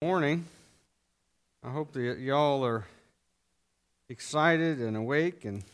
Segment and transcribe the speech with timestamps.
[0.00, 0.44] morning.
[1.64, 2.86] I hope that y'all are
[4.08, 5.64] excited and awake and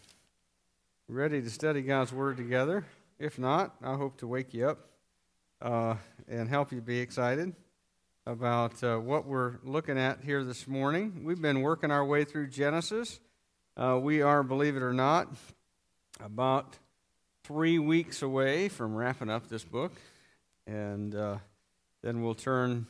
[1.09, 2.87] ready to study God's Word together.
[3.19, 4.79] If not, I hope to wake you up
[5.61, 7.55] uh, and help you be excited
[8.25, 11.25] about uh, what we're looking at here this morning.
[11.25, 13.21] We've been working our way through Genesis.
[13.77, 15.29] Uh, we are, believe it or not,
[16.19, 16.79] about
[17.43, 19.93] three weeks away from wrapping up this book.
[20.67, 21.37] And uh,
[22.03, 22.87] then we'll turn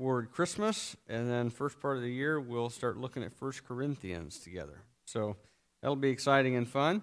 [0.00, 4.38] toward Christmas, and then first part of the year we'll start looking at First Corinthians
[4.38, 4.80] together.
[5.04, 5.36] So
[5.82, 7.02] that'll be exciting and fun.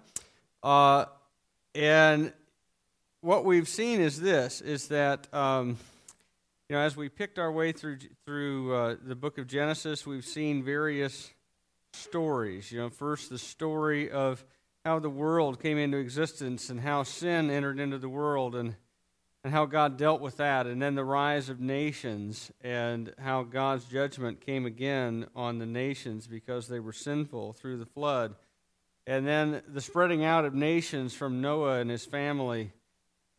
[0.64, 1.06] Uh,
[1.76, 2.34] and
[3.22, 5.78] what we've seen is this: is that um,
[6.70, 10.26] you know, as we picked our way through through uh, the book of Genesis, we've
[10.26, 11.32] seen various
[11.94, 12.72] stories.
[12.72, 14.44] You know, first the story of
[14.84, 18.76] how the world came into existence and how sin entered into the world and
[19.44, 23.86] and how God dealt with that, and then the rise of nations, and how God's
[23.86, 28.36] judgment came again on the nations because they were sinful through the flood,
[29.06, 32.74] and then the spreading out of nations from Noah and his family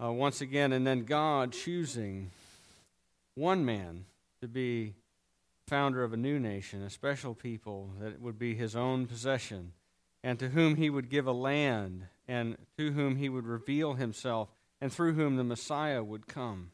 [0.02, 2.30] uh, once again, and then God choosing
[3.34, 4.04] one man
[4.40, 4.94] to be
[5.66, 9.72] founder of a new nation, a special people that would be his own possession,
[10.22, 14.48] and to whom he would give a land, and to whom he would reveal himself
[14.80, 16.70] and through whom the Messiah would come.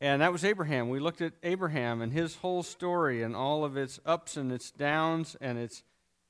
[0.00, 0.90] And that was Abraham.
[0.90, 4.70] We looked at Abraham and his whole story and all of its ups and its
[4.70, 5.82] downs and its,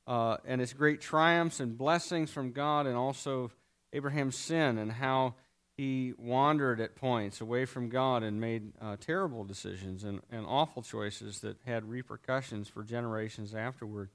[0.07, 3.51] uh, and its great triumphs and blessings from God, and also
[3.93, 5.35] Abraham's sin and how
[5.77, 10.83] he wandered at points away from God and made uh, terrible decisions and, and awful
[10.83, 14.11] choices that had repercussions for generations afterward.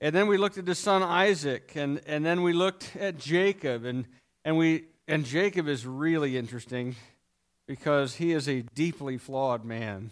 [0.00, 3.84] And then we looked at his son Isaac, and, and then we looked at Jacob,
[3.84, 4.06] and,
[4.44, 6.94] and we and Jacob is really interesting
[7.66, 10.10] because he is a deeply flawed man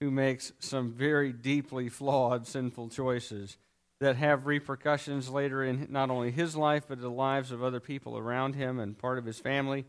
[0.00, 3.56] who makes some very deeply flawed sinful choices
[4.00, 8.18] that have repercussions later in not only his life but the lives of other people
[8.18, 9.84] around him and part of his family.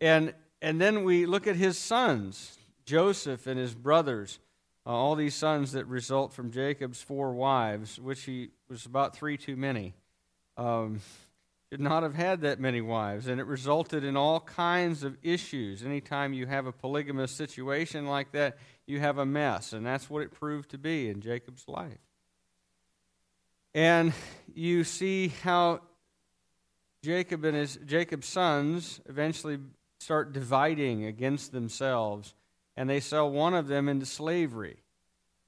[0.00, 4.38] And and then we look at his sons, Joseph and his brothers,
[4.86, 9.36] uh, all these sons that result from Jacob's four wives, which he was about three
[9.36, 9.94] too many.
[10.56, 11.00] Um,
[11.70, 15.82] should not have had that many wives, and it resulted in all kinds of issues.
[15.82, 20.22] Anytime you have a polygamous situation like that, you have a mess, and that's what
[20.22, 21.98] it proved to be in Jacob's life.
[23.74, 24.12] And
[24.54, 25.80] you see how
[27.02, 29.58] Jacob and his Jacob's sons eventually
[29.98, 32.34] start dividing against themselves,
[32.76, 34.83] and they sell one of them into slavery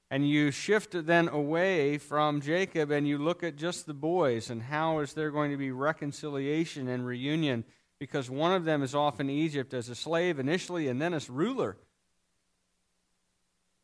[0.09, 4.63] and you shift then away from Jacob and you look at just the boys and
[4.63, 7.65] how is there going to be reconciliation and reunion
[7.99, 11.29] because one of them is off in Egypt as a slave initially and then as
[11.29, 11.77] ruler.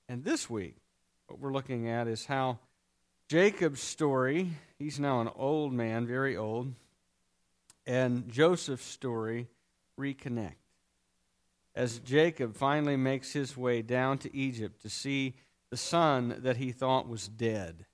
[0.07, 0.77] And this week,
[1.27, 2.59] what we're looking at is how
[3.27, 6.73] Jacob's story, he's now an old man, very old,
[7.85, 9.47] and Joseph's story
[9.99, 10.55] reconnect.
[11.75, 15.33] As Jacob finally makes his way down to Egypt to see
[15.73, 17.87] the son that he thought was dead,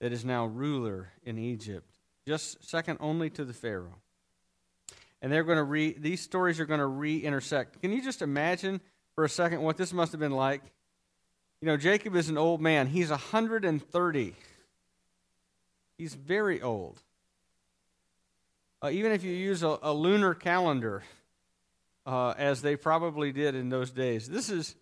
[0.00, 1.88] that is now ruler in Egypt,
[2.26, 4.00] just second only to the Pharaoh.
[5.22, 7.80] And they're going to re, these stories are going to re intersect.
[7.80, 8.80] Can you just imagine
[9.14, 10.62] for a second what this must have been like?
[11.60, 12.88] You know, Jacob is an old man.
[12.88, 14.34] He's 130.
[15.96, 17.00] He's very old.
[18.82, 21.04] Uh, even if you use a, a lunar calendar,
[22.06, 24.74] uh, as they probably did in those days, this is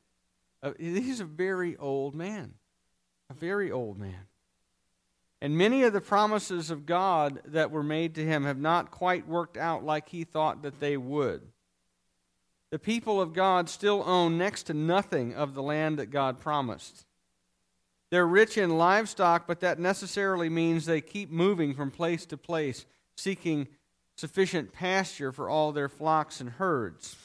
[0.62, 2.54] uh, he's a very old man.
[3.30, 4.26] A very old man.
[5.40, 9.26] And many of the promises of God that were made to him have not quite
[9.26, 11.42] worked out like he thought that they would.
[12.70, 17.04] The people of God still own next to nothing of the land that God promised.
[18.10, 22.86] They're rich in livestock, but that necessarily means they keep moving from place to place,
[23.16, 23.68] seeking
[24.16, 27.16] sufficient pasture for all their flocks and herds.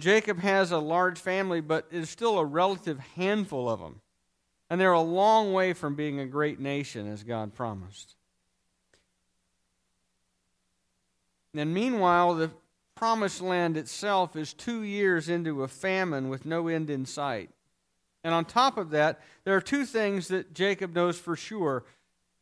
[0.00, 4.00] Jacob has a large family, but there's still a relative handful of them.
[4.68, 8.14] And they're a long way from being a great nation, as God promised.
[11.54, 12.50] And meanwhile, the
[12.94, 17.50] promised land itself is two years into a famine with no end in sight.
[18.22, 21.84] And on top of that, there are two things that Jacob knows for sure.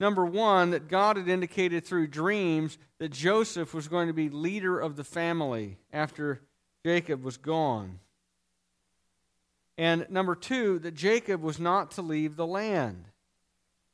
[0.01, 4.79] Number one, that God had indicated through dreams that Joseph was going to be leader
[4.79, 6.41] of the family after
[6.85, 8.01] Jacob was gone.
[9.77, 13.05] And number two, that Jacob was not to leave the land.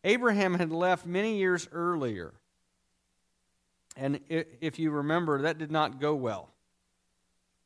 [0.03, 2.33] Abraham had left many years earlier.
[3.97, 6.51] And if you remember, that did not go well.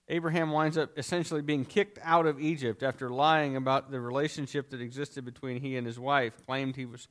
[0.08, 4.80] Abraham winds up essentially being kicked out of Egypt after lying about the relationship that
[4.80, 7.08] existed between he and his wife, claimed he was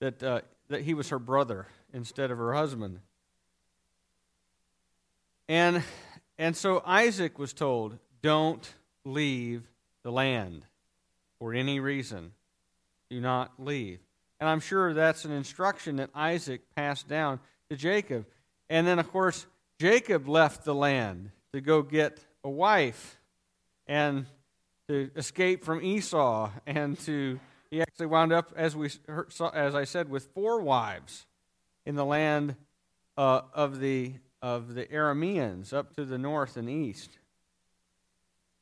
[0.00, 3.00] that uh, that he was her brother instead of her husband.
[5.48, 5.82] And
[6.38, 8.74] and so Isaac was told, "Don't
[9.04, 9.68] leave
[10.02, 10.64] the land
[11.38, 12.32] for any reason.
[13.10, 14.00] Do not leave."
[14.40, 17.40] And I'm sure that's an instruction that Isaac passed down
[17.70, 18.26] to Jacob.
[18.70, 19.46] And then of course
[19.78, 23.18] Jacob left the land to go get a wife
[23.86, 24.26] and
[24.88, 27.40] to escape from Esau and to
[27.70, 28.90] he actually wound up as we
[29.52, 31.26] as I said with four wives
[31.84, 32.56] in the land
[33.16, 37.18] uh, of the of the Arameans up to the north and east.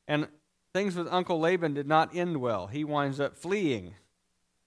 [0.07, 0.27] And
[0.73, 2.67] things with Uncle Laban did not end well.
[2.67, 3.93] He winds up fleeing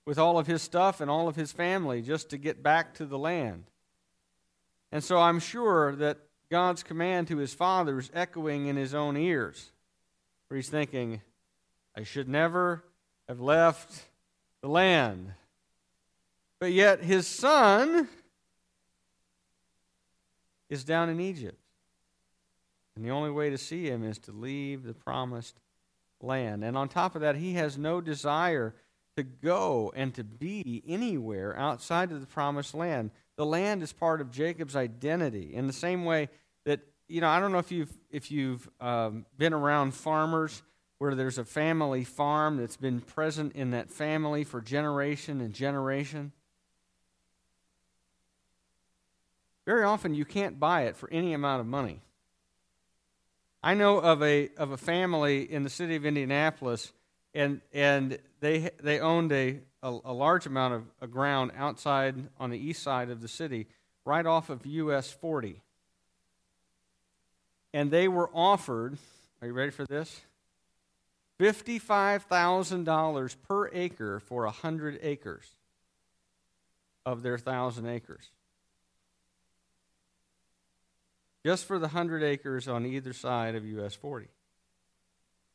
[0.05, 3.07] with all of his stuff and all of his family just to get back to
[3.07, 3.65] the land.
[4.93, 6.19] And so I'm sure that
[6.51, 9.71] God's command to his father is echoing in his own ears,
[10.49, 11.21] where he's thinking,
[11.97, 12.85] I should never
[13.29, 14.07] have left
[14.63, 15.33] the land.
[16.59, 18.09] But yet his son
[20.71, 21.59] is down in Egypt.
[22.97, 25.61] And the only way to see him is to leave the promised
[26.23, 26.65] land.
[26.65, 28.75] And on top of that, he has no desire
[29.17, 33.11] to go and to be anywhere outside of the promised land.
[33.37, 36.29] The land is part of Jacob's identity in the same way
[36.65, 40.63] that, you know, I don't know if you've, if you've um, been around farmers
[40.99, 46.33] where there's a family farm that's been present in that family for generation and generation.
[49.71, 52.01] Very often you can't buy it for any amount of money.
[53.63, 56.93] I know of a of a family in the city of Indianapolis,
[57.35, 62.51] and and they they owned a a, a large amount of, of ground outside on
[62.51, 63.69] the east side of the city,
[64.05, 65.61] right off of US 40.
[67.73, 68.99] And they were offered.
[69.41, 70.21] Are you ready for this?
[71.39, 75.47] $55,000 per acre for 100 acres
[77.07, 78.33] of their 1,000 acres.
[81.45, 84.29] Just for the 100 acres on either side of US 40.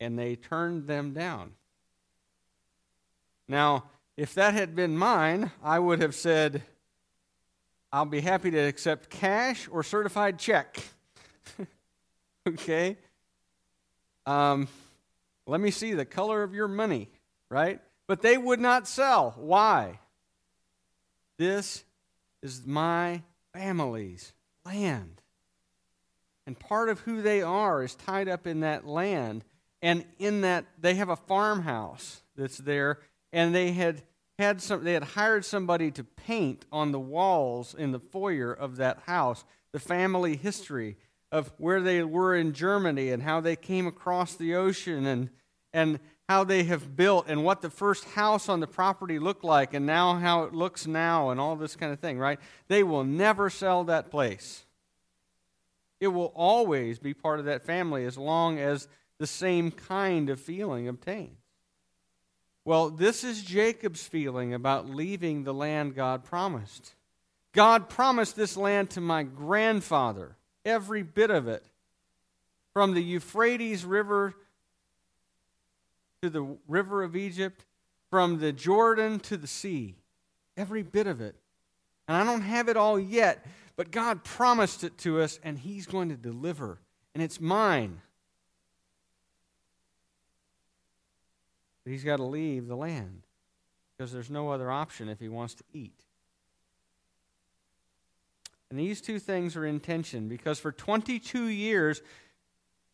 [0.00, 1.52] And they turned them down.
[3.48, 3.84] Now,
[4.16, 6.62] if that had been mine, I would have said,
[7.92, 10.82] I'll be happy to accept cash or certified check.
[12.48, 12.96] okay?
[14.26, 14.68] Um,
[15.46, 17.08] let me see the color of your money,
[17.48, 17.80] right?
[18.08, 19.34] But they would not sell.
[19.36, 20.00] Why?
[21.38, 21.84] This
[22.42, 23.22] is my
[23.52, 24.32] family's
[24.64, 25.20] land.
[26.46, 29.44] And part of who they are is tied up in that land.
[29.82, 33.00] And in that, they have a farmhouse that's there.
[33.32, 34.02] And they had
[34.38, 38.76] had some, they had hired somebody to paint on the walls in the foyer of
[38.76, 40.96] that house the family history
[41.32, 45.30] of where they were in Germany and how they came across the ocean and,
[45.72, 49.74] and how they have built and what the first house on the property looked like
[49.74, 52.38] and now how it looks now and all this kind of thing, right?
[52.68, 54.64] They will never sell that place.
[56.00, 58.88] It will always be part of that family as long as
[59.18, 61.38] the same kind of feeling obtains.
[62.64, 66.94] Well, this is Jacob's feeling about leaving the land God promised.
[67.52, 71.64] God promised this land to my grandfather every bit of it.
[72.74, 74.34] From the Euphrates River
[76.22, 77.64] to the river of Egypt,
[78.10, 79.94] from the Jordan to the sea,
[80.56, 81.36] every bit of it.
[82.08, 85.86] And I don't have it all yet, but God promised it to us, and He's
[85.86, 86.78] going to deliver,
[87.14, 88.00] and it's mine.
[91.84, 93.22] But He's got to leave the land
[93.96, 96.00] because there's no other option if He wants to eat.
[98.70, 102.02] And these two things are in tension because for 22 years,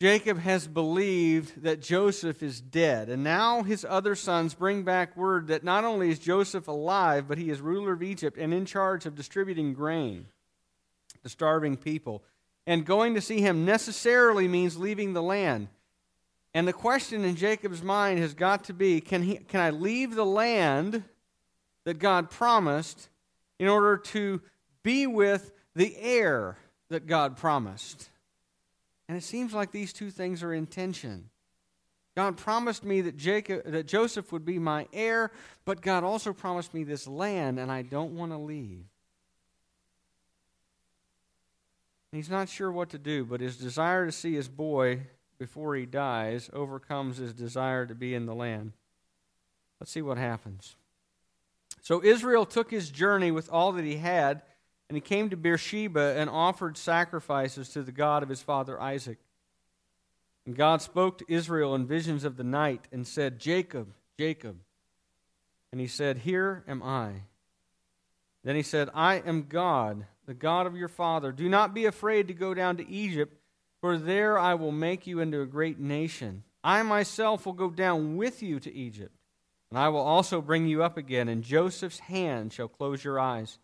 [0.03, 3.09] Jacob has believed that Joseph is dead.
[3.09, 7.39] And now his other sons bring back word that not only is Joseph alive, but
[7.39, 10.27] he is ruler of Egypt and in charge of distributing grain
[11.23, 12.23] to starving people.
[12.67, 15.69] And going to see him necessarily means leaving the land.
[16.55, 20.15] And the question in Jacob's mind has got to be can, he, can I leave
[20.15, 21.03] the land
[21.85, 23.09] that God promised
[23.59, 24.41] in order to
[24.83, 26.57] be with the heir
[26.91, 28.11] that God promised.
[29.09, 31.31] And it seems like these two things are in tension.
[32.15, 35.33] God promised me that Jacob that Joseph would be my heir,
[35.65, 38.85] but God also promised me this land and I don't want to leave.
[42.13, 45.01] He's not sure what to do, but his desire to see his boy
[45.39, 48.73] before he dies overcomes his desire to be in the land.
[49.81, 50.77] Let's see what happens.
[51.81, 54.43] So Israel took his journey with all that he had
[54.89, 59.19] and he came to Beersheba and offered sacrifices to the God of his father Isaac.
[60.45, 64.59] And God spoke to Israel in visions of the night and said, Jacob, Jacob.
[65.73, 67.23] And he said, Here am I.
[68.45, 71.33] Then he said, I am God, the God of your father.
[71.33, 73.37] Do not be afraid to go down to Egypt,
[73.81, 76.45] for there I will make you into a great nation.
[76.63, 79.15] I myself will go down with you to Egypt,
[79.71, 83.59] and I will also bring you up again, and Joseph's hand shall close your eyes.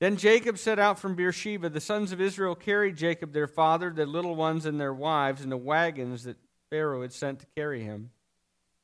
[0.00, 1.70] Then Jacob set out from Beersheba.
[1.70, 5.50] The sons of Israel carried Jacob their father, their little ones, and their wives in
[5.50, 6.36] the wagons that
[6.70, 8.10] Pharaoh had sent to carry him.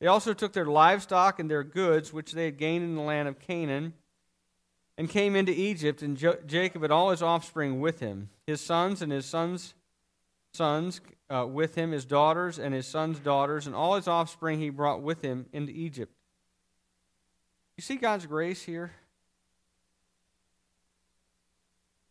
[0.01, 3.29] They also took their livestock and their goods, which they had gained in the land
[3.29, 3.95] of Canaan,
[4.97, 9.03] and came into Egypt, and jo- Jacob and all his offspring with him, his sons
[9.03, 9.75] and his sons'
[10.53, 14.71] sons uh, with him, his daughters and his sons' daughters, and all his offspring he
[14.71, 16.13] brought with him into Egypt.
[17.77, 18.93] You see God's grace here?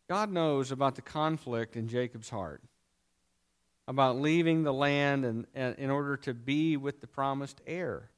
[0.08, 2.62] God knows about the conflict in Jacob's heart,
[3.88, 8.10] about leaving the land and, and in order to be with the promised heir.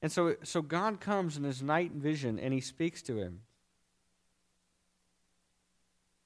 [0.00, 3.40] And so, so God comes in his night vision and he speaks to him.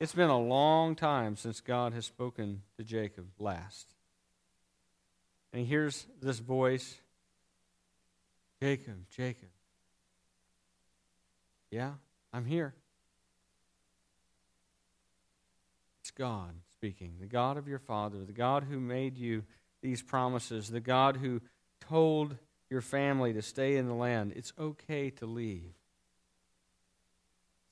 [0.03, 3.87] It's been a long time since God has spoken to Jacob last.
[5.53, 6.97] And he hears this voice
[8.61, 9.51] Jacob, Jacob.
[11.71, 11.93] Yeah,
[12.33, 12.75] I'm here.
[16.01, 19.45] It's God speaking, the God of your father, the God who made you
[19.83, 21.41] these promises, the God who
[21.79, 22.35] told
[22.69, 24.33] your family to stay in the land.
[24.35, 25.75] It's okay to leave.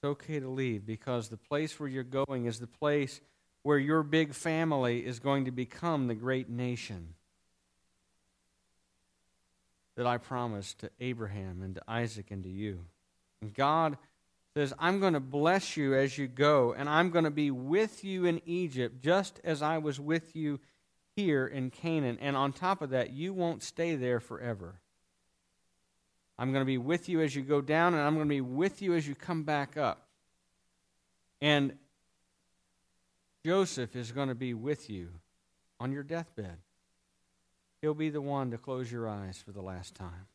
[0.03, 3.21] It's okay to leave because the place where you're going is the place
[3.63, 7.13] where your big family is going to become the great nation
[9.97, 12.87] that I promised to Abraham and to Isaac and to you.
[13.43, 13.99] And God
[14.55, 18.03] says, I'm going to bless you as you go, and I'm going to be with
[18.03, 20.61] you in Egypt, just as I was with you
[21.15, 22.17] here in Canaan.
[22.23, 24.81] And on top of that, you won't stay there forever.
[26.41, 28.41] I'm going to be with you as you go down, and I'm going to be
[28.41, 30.07] with you as you come back up.
[31.43, 31.75] And
[33.45, 35.11] Joseph is going to be with you
[35.79, 36.57] on your deathbed.
[37.83, 40.29] He'll be the one to close your eyes for the last time.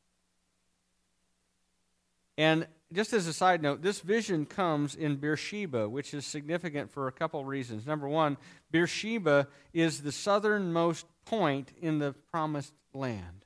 [2.38, 7.08] And just as a side note, this vision comes in Beersheba, which is significant for
[7.08, 7.88] a couple reasons.
[7.88, 8.38] Number one,
[8.70, 13.45] Beersheba is the southernmost point in the promised land.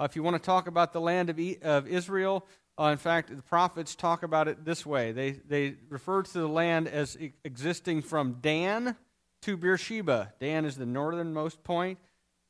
[0.00, 2.46] Uh, if you want to talk about the land of, e- of Israel,
[2.78, 6.48] uh, in fact, the prophets talk about it this way they, they refer to the
[6.48, 8.96] land as e- existing from Dan
[9.42, 10.32] to Beersheba.
[10.40, 11.98] Dan is the northernmost point,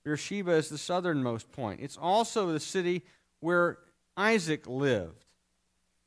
[0.05, 1.81] Beersheba is the southernmost point.
[1.81, 3.03] It's also the city
[3.41, 3.79] where
[4.17, 5.25] Isaac lived.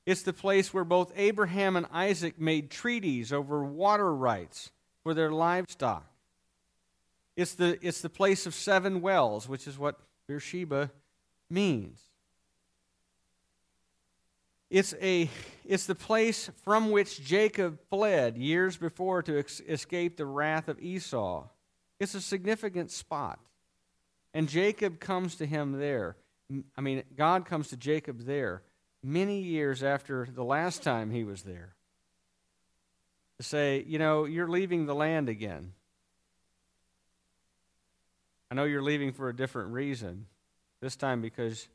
[0.06, 4.72] It's the place where both Abraham and Isaac made treaties over water rights
[5.04, 6.06] for their livestock.
[7.36, 10.92] It's the, it's the place of seven wells, which is what Beersheba
[11.50, 12.00] means.
[14.70, 15.30] It's, a,
[15.64, 20.80] it's the place from which Jacob fled years before to ex- escape the wrath of
[20.82, 21.48] Esau.
[22.00, 23.40] It's a significant spot.
[24.34, 26.18] And Jacob comes to him there.
[26.78, 28.64] I mean, God comes to Jacob there
[29.02, 31.76] many years after the last time he was there
[33.38, 35.74] to say, you know, you're leaving the land again.
[38.50, 40.26] I know you're leaving for a different reason.
[40.82, 41.68] This time because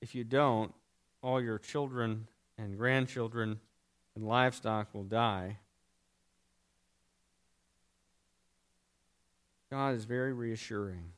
[0.00, 0.72] if you don't,
[1.22, 2.26] all your children
[2.58, 3.60] and grandchildren
[4.14, 5.58] and livestock will die.
[9.70, 11.12] God is very reassuring.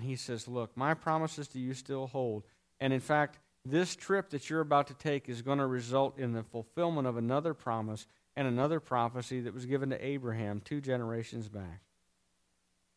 [0.00, 2.42] He says, Look, my promises to you still hold.
[2.80, 6.32] And in fact, this trip that you're about to take is going to result in
[6.32, 8.06] the fulfillment of another promise
[8.36, 11.80] and another prophecy that was given to Abraham two generations back.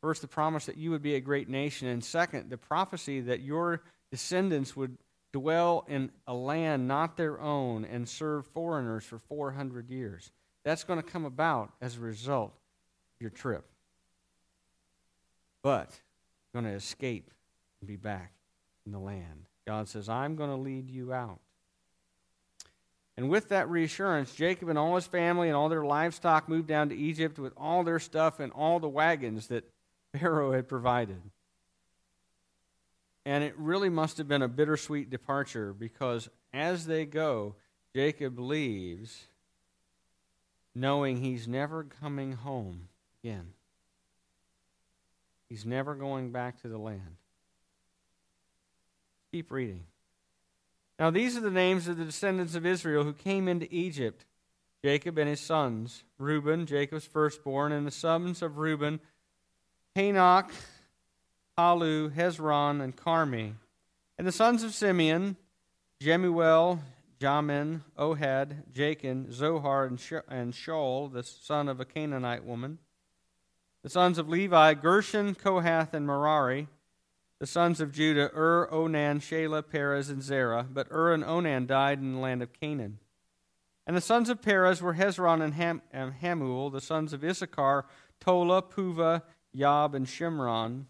[0.02, 3.42] First, the promise that you would be a great nation, and second, the prophecy that
[3.42, 4.98] your descendants would
[5.34, 10.32] dwell in a land not their own and serve foreigners for 400 years.
[10.64, 13.66] That's going to come about as a result of your trip.
[15.64, 15.90] But
[16.54, 17.32] you're going to escape
[17.82, 18.34] and be back
[18.86, 19.46] in the land.
[19.66, 21.40] God says, I'm going to lead you out.
[23.18, 26.90] And with that reassurance, Jacob and all his family and all their livestock moved down
[26.90, 29.68] to Egypt with all their stuff and all the wagons that
[30.18, 31.22] Pharaoh had provided.
[33.26, 37.56] And it really must have been a bittersweet departure because as they go,
[37.94, 39.26] Jacob leaves
[40.74, 42.88] knowing he's never coming home
[43.24, 43.54] again.
[45.50, 47.18] He's never going back to the land.
[49.32, 49.84] Keep reading.
[51.00, 54.26] Now, these are the names of the descendants of Israel who came into Egypt
[54.84, 59.00] Jacob and his sons Reuben, Jacob's firstborn, and the sons of Reuben,
[59.98, 60.52] Hanoch,
[61.58, 63.54] Pallu, Hezron, and Carmi.
[64.20, 65.38] And the sons of Simeon,
[66.00, 66.80] Jemuel,
[67.20, 70.00] Jamin, Ohad, Jachin, Zohar, and,
[70.30, 72.78] and Shaul, the son of a Canaanite woman.
[73.82, 76.68] The sons of Levi, Gershon, Kohath, and Merari.
[77.40, 80.68] The sons of Judah, Ur, Onan, Shelah, Perez, and Zerah.
[80.72, 83.00] But Ur and Onan died in the land of Canaan.
[83.88, 86.72] And the sons of Perez were Hezron and, Ham, and Hamul.
[86.72, 87.86] The sons of Issachar,
[88.20, 89.24] Tola, Puvah,
[89.54, 90.86] Yob, and Shimron.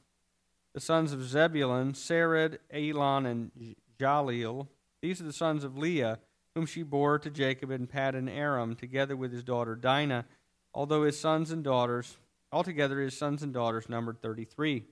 [0.73, 4.67] The sons of Zebulun, Sered, Elon, and Jahleel.
[5.01, 6.19] These are the sons of Leah,
[6.55, 10.25] whom she bore to Jacob in Paddan Aram, together with his daughter Dinah,
[10.73, 12.17] although his sons and daughters,
[12.51, 14.83] altogether his sons and daughters numbered 33.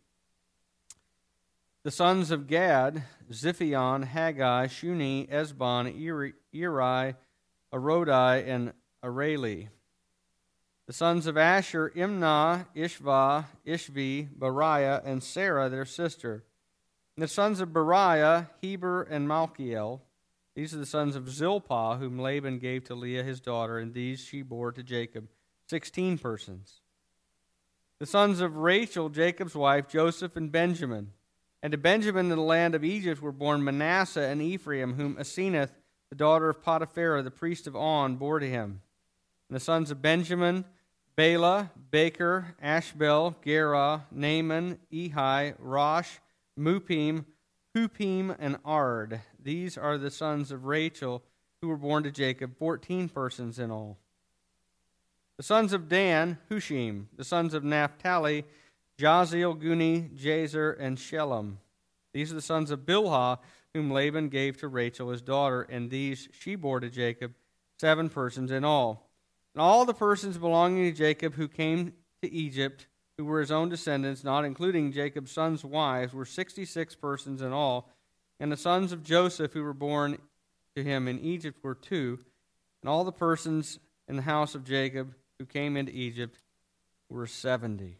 [1.84, 7.15] The sons of Gad, Ziphion, Haggai, Shuni, Ezbon, Eri, Eri
[7.72, 9.67] Arodi, and Areli.
[10.88, 16.44] The sons of Asher, Imnah, Ishvah, Ishvi, Beriah, and Sarah, their sister.
[17.15, 20.01] And the sons of Beriah, Heber, and Malchiel.
[20.54, 24.20] These are the sons of Zilpah, whom Laban gave to Leah his daughter, and these
[24.20, 25.27] she bore to Jacob,
[25.68, 26.82] sixteen persons.
[27.98, 31.13] The sons of Rachel, Jacob's wife, Joseph and Benjamin.
[31.63, 35.72] And to Benjamin in the land of Egypt were born Manasseh and Ephraim, whom Asenath,
[36.10, 38.82] the daughter of Potiphera, the priest of On, bore to him.
[39.49, 40.65] And the sons of Benjamin,
[41.15, 46.17] Bela, Becher, Ashbel, Gera, Naaman, Ehi, Rosh,
[46.59, 47.25] Muppim,
[47.75, 49.21] Huppim, and Ard.
[49.41, 51.23] These are the sons of Rachel
[51.61, 53.97] who were born to Jacob, fourteen persons in all.
[55.37, 57.05] The sons of Dan, Hushim.
[57.15, 58.45] The sons of Naphtali,
[58.97, 61.57] Jahziel, Guni, Jezer, and Shelem.
[62.13, 63.39] These are the sons of Bilhah,
[63.73, 67.33] whom Laban gave to Rachel his daughter, and these she bore to Jacob,
[67.77, 69.09] seven persons in all.
[69.55, 73.69] And all the persons belonging to Jacob who came to Egypt who were his own
[73.69, 77.89] descendants, not including Jacob's sons' wives, were 66 persons in all.
[78.41, 80.17] And the sons of Joseph who were born
[80.75, 82.19] to him in Egypt were two.
[82.81, 86.38] And all the persons in the house of Jacob who came into Egypt
[87.10, 87.95] were 70.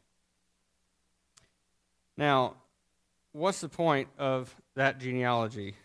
[2.18, 2.56] Now,
[3.32, 5.76] what's the point of that genealogy?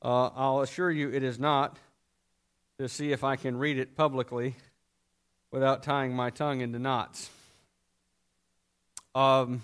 [0.00, 1.76] Uh, I'll assure you it is not
[2.78, 4.54] to see if I can read it publicly
[5.54, 7.30] without tying my tongue into knots.
[9.14, 9.62] Um,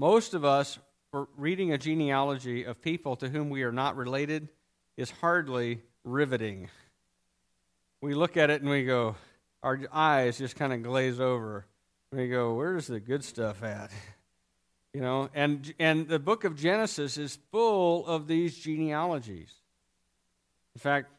[0.00, 0.80] most of us,
[1.36, 4.48] reading a genealogy of people to whom we are not related,
[4.96, 6.68] is hardly riveting.
[8.00, 9.14] We look at it and we go,
[9.62, 11.64] our eyes just kind of glaze over.
[12.10, 13.90] We go, where's the good stuff at?
[14.92, 19.52] You know, and and the book of Genesis is full of these genealogies.
[20.74, 21.12] In fact,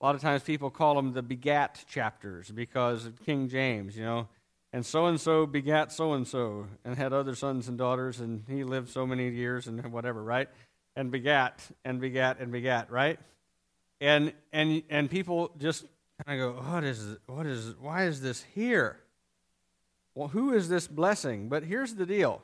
[0.00, 4.04] a lot of times people call them the begat chapters because of King James, you
[4.04, 4.28] know.
[4.72, 8.42] And so and so begat so and so and had other sons and daughters and
[8.48, 10.48] he lived so many years and whatever right?
[10.96, 13.20] And begat and begat and begat right?
[14.00, 15.84] And and and people just
[16.26, 18.98] kind of go what is what is why is this here?
[20.16, 21.48] Well who is this blessing?
[21.48, 22.42] But here's the deal.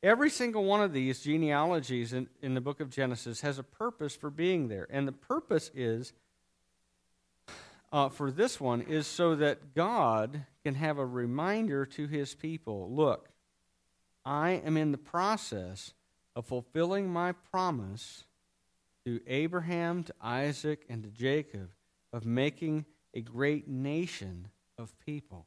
[0.00, 4.16] Every single one of these genealogies in, in the book of genesis has a purpose
[4.16, 4.86] for being there.
[4.90, 6.12] And the purpose is
[7.92, 12.90] uh, for this one is so that God can have a reminder to his people
[12.90, 13.28] look,
[14.24, 15.92] I am in the process
[16.34, 18.24] of fulfilling my promise
[19.04, 21.70] to Abraham, to Isaac, and to Jacob
[22.12, 25.46] of making a great nation of people.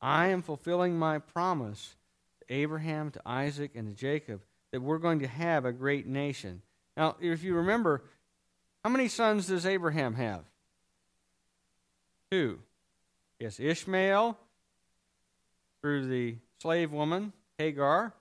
[0.00, 1.96] I am fulfilling my promise
[2.40, 6.62] to Abraham, to Isaac, and to Jacob that we're going to have a great nation.
[6.96, 8.04] Now, if you remember,
[8.82, 10.44] how many sons does Abraham have?
[12.34, 12.58] Two.
[13.38, 14.36] Yes, Ishmael
[15.80, 18.12] through the slave woman, Hagar.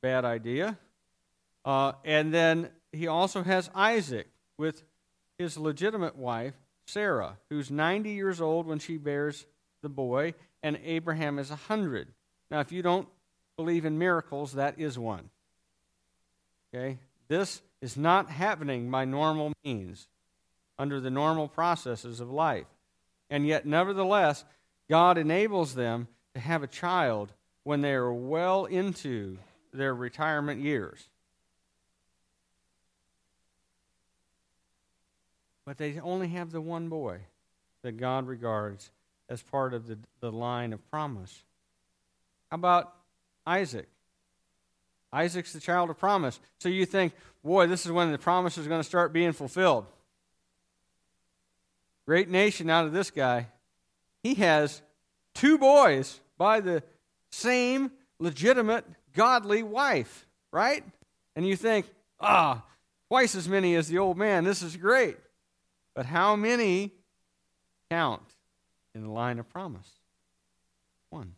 [0.00, 0.78] Bad idea.
[1.64, 4.84] Uh, and then he also has Isaac with
[5.36, 6.54] his legitimate wife,
[6.86, 9.46] Sarah, who's 90 years old when she bears
[9.80, 12.06] the boy, and Abraham is 100.
[12.52, 13.08] Now, if you don't
[13.56, 15.28] believe in miracles, that is one.
[16.72, 17.00] Okay?
[17.26, 20.06] This is not happening by normal means,
[20.78, 22.66] under the normal processes of life.
[23.32, 24.44] And yet, nevertheless,
[24.90, 27.32] God enables them to have a child
[27.64, 29.38] when they are well into
[29.72, 31.08] their retirement years.
[35.64, 37.20] But they only have the one boy
[37.80, 38.90] that God regards
[39.30, 41.42] as part of the, the line of promise.
[42.50, 42.92] How about
[43.46, 43.88] Isaac?
[45.10, 46.38] Isaac's the child of promise.
[46.58, 49.86] So you think, boy, this is when the promise is going to start being fulfilled.
[52.06, 53.48] Great nation out of this guy.
[54.22, 54.82] He has
[55.34, 56.82] two boys by the
[57.30, 58.84] same legitimate,
[59.14, 60.84] godly wife, right?
[61.36, 61.86] And you think,
[62.20, 62.64] ah,
[63.08, 64.44] twice as many as the old man.
[64.44, 65.16] This is great.
[65.94, 66.92] But how many
[67.90, 68.22] count
[68.94, 69.88] in the line of promise?
[71.10, 71.34] One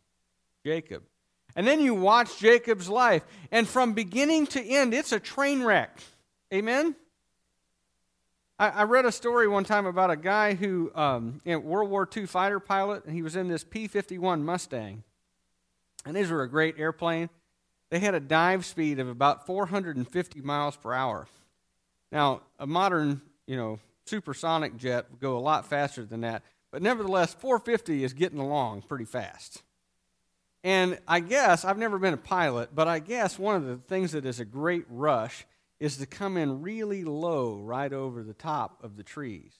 [0.64, 1.02] Jacob.
[1.56, 3.22] And then you watch Jacob's life,
[3.52, 5.98] and from beginning to end, it's a train wreck.
[6.52, 6.96] Amen?
[8.58, 12.08] I, I read a story one time about a guy who, um, in World War
[12.16, 15.02] II fighter pilot, and he was in this P 51 Mustang.
[16.06, 17.30] And these were a great airplane.
[17.90, 21.26] They had a dive speed of about 450 miles per hour.
[22.12, 26.82] Now, a modern, you know, supersonic jet would go a lot faster than that, but
[26.82, 29.62] nevertheless, 450 is getting along pretty fast.
[30.62, 34.12] And I guess, I've never been a pilot, but I guess one of the things
[34.12, 35.44] that is a great rush
[35.84, 39.52] is to come in really low right over the top of the trees.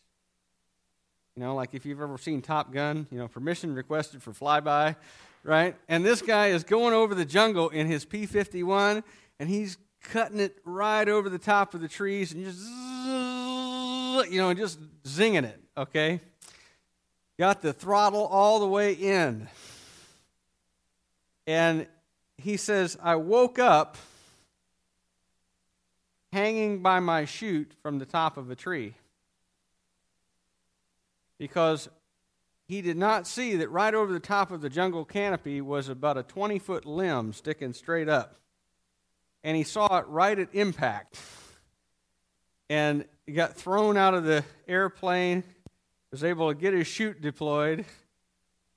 [1.37, 4.97] You know, like if you've ever seen Top Gun, you know, permission requested for flyby,
[5.43, 5.77] right?
[5.87, 9.05] And this guy is going over the jungle in his P 51,
[9.39, 12.61] and he's cutting it right over the top of the trees and just,
[14.33, 16.23] you know, just zinging it, okay?
[17.39, 19.47] Got the throttle all the way in.
[21.47, 21.87] And
[22.39, 23.99] he says, I woke up
[26.35, 28.93] hanging by my chute from the top of a tree
[31.39, 31.89] because
[32.67, 36.19] he did not see that right over the top of the jungle canopy was about
[36.19, 38.41] a 20 foot limb sticking straight up.
[39.45, 41.21] And he saw it right at impact.
[42.69, 45.45] And he got thrown out of the airplane,
[46.11, 47.85] was able to get his chute deployed,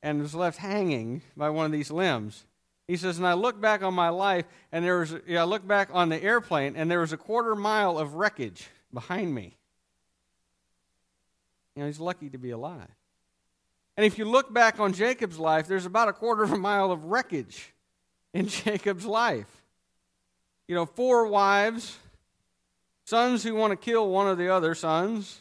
[0.04, 2.46] and was left hanging by one of these limbs.
[2.88, 5.68] He says, and I look back on my life, and there was, yeah, I look
[5.68, 9.58] back on the airplane, and there was a quarter mile of wreckage behind me.
[11.76, 12.88] You know, he's lucky to be alive.
[13.98, 16.92] And if you look back on Jacob's life, there's about a quarter of a mile
[16.92, 17.74] of wreckage
[18.34, 19.64] in Jacob's life.
[20.68, 21.98] You know, four wives,
[23.06, 25.40] sons who want to kill one of the other sons,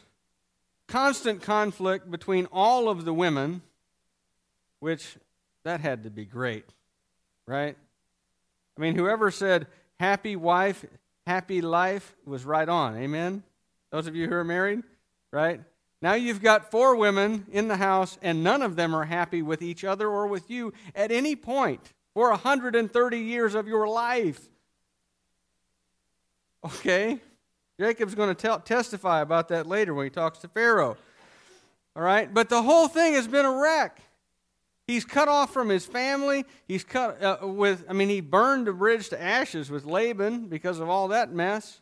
[0.87, 3.61] constant conflict between all of the women,
[4.79, 5.17] which
[5.63, 6.65] that had to be great
[7.47, 7.75] right?
[8.77, 9.67] I mean, whoever said
[9.99, 10.85] happy wife,
[11.25, 12.97] happy life was right on.
[12.97, 13.43] Amen?
[13.91, 14.83] Those of you who are married,
[15.31, 15.61] right?
[16.01, 19.61] Now you've got four women in the house, and none of them are happy with
[19.61, 24.39] each other or with you at any point for 130 years of your life.
[26.63, 27.19] Okay?
[27.79, 30.97] Jacob's going to tell, testify about that later when he talks to Pharaoh.
[31.95, 32.31] All right?
[32.31, 34.01] But the whole thing has been a wreck.
[34.87, 36.45] He's cut off from his family.
[36.65, 40.79] He's cut uh, with, I mean, he burned the bridge to ashes with Laban because
[40.79, 41.81] of all that mess.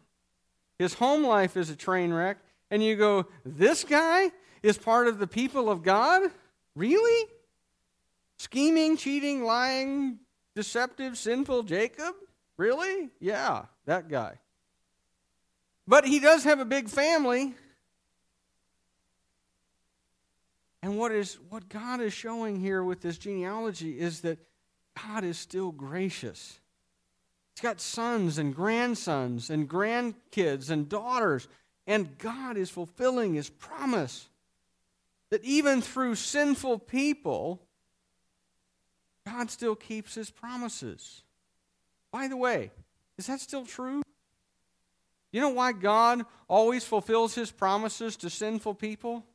[0.79, 2.37] His home life is a train wreck.
[2.71, 4.31] And you go, this guy
[4.63, 6.23] is part of the people of God?
[6.75, 7.29] Really?
[8.37, 10.17] Scheming, cheating, lying,
[10.55, 12.15] deceptive, sinful Jacob?
[12.57, 13.09] Really?
[13.19, 14.39] Yeah, that guy.
[15.87, 17.53] But he does have a big family.
[20.85, 24.37] And what is what God is showing here with this genealogy is that
[24.95, 26.59] God is still gracious.
[27.55, 31.47] He's got sons and grandsons and grandkids and daughters,
[31.87, 34.29] and God is fulfilling his promise
[35.31, 37.63] that even through sinful people,
[39.25, 41.23] God still keeps his promises.
[42.11, 42.69] By the way,
[43.17, 44.03] is that still true?
[45.31, 49.25] You know why God always fulfills his promises to sinful people?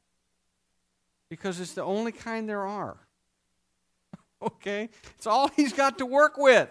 [1.30, 2.98] Because it's the only kind there are.
[4.42, 4.90] okay?
[5.16, 6.68] It's all he's got to work with.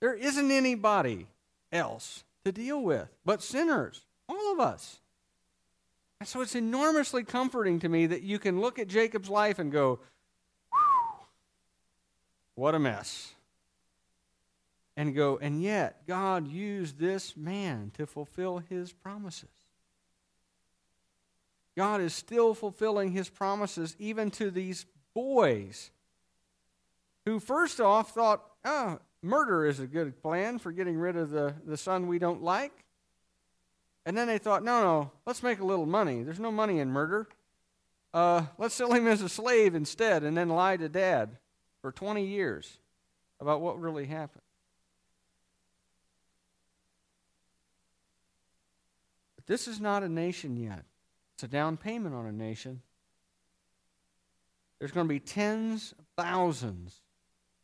[0.00, 1.26] There isn't anybody
[1.70, 5.00] else to deal with but sinners, all of us.
[6.20, 9.72] And so it's enormously comforting to me that you can look at Jacob's life and
[9.72, 9.98] go,
[12.54, 13.32] what a mess.
[14.96, 19.48] And go, and yet God used this man to fulfill his promises.
[21.76, 25.90] God is still fulfilling his promises even to these boys
[27.24, 31.54] who, first off, thought, oh, murder is a good plan for getting rid of the,
[31.64, 32.84] the son we don't like.
[34.04, 36.22] And then they thought, no, no, let's make a little money.
[36.22, 37.28] There's no money in murder.
[38.12, 41.38] Uh, let's sell him as a slave instead and then lie to dad
[41.80, 42.78] for 20 years
[43.40, 44.42] about what really happened.
[49.36, 50.84] But this is not a nation yet.
[51.34, 52.82] It's a down payment on a nation.
[54.78, 57.00] There's going to be tens of thousands